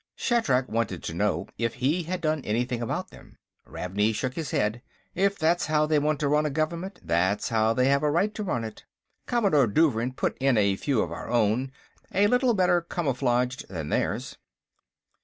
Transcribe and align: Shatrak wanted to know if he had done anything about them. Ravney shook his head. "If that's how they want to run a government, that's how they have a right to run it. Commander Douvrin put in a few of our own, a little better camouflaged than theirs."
Shatrak 0.15 0.67
wanted 0.67 1.03
to 1.03 1.13
know 1.13 1.47
if 1.59 1.75
he 1.75 2.01
had 2.01 2.21
done 2.21 2.41
anything 2.43 2.81
about 2.81 3.11
them. 3.11 3.37
Ravney 3.67 4.13
shook 4.15 4.33
his 4.33 4.49
head. 4.49 4.81
"If 5.13 5.37
that's 5.37 5.67
how 5.67 5.85
they 5.85 5.99
want 5.99 6.19
to 6.21 6.27
run 6.27 6.43
a 6.43 6.49
government, 6.49 6.99
that's 7.03 7.49
how 7.49 7.75
they 7.75 7.85
have 7.89 8.01
a 8.01 8.09
right 8.09 8.33
to 8.33 8.43
run 8.43 8.63
it. 8.63 8.83
Commander 9.27 9.67
Douvrin 9.67 10.13
put 10.15 10.35
in 10.39 10.57
a 10.57 10.75
few 10.75 11.03
of 11.03 11.11
our 11.11 11.29
own, 11.29 11.71
a 12.11 12.25
little 12.25 12.55
better 12.55 12.81
camouflaged 12.81 13.67
than 13.69 13.89
theirs." 13.89 14.37